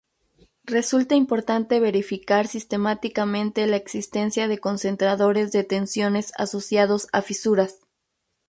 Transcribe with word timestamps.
Resulta 0.63 1.13
importante 1.13 1.79
verificar 1.79 2.47
sistemáticamente 2.47 3.67
la 3.67 3.75
existencia 3.75 4.47
de 4.47 4.57
concentradores 4.57 5.51
de 5.51 5.63
tensiones 5.63 6.31
asociados 6.37 7.07
a 7.13 7.21
fisuras. 7.21 7.77